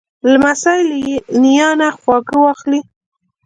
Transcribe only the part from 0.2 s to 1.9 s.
لمسی له نیا نه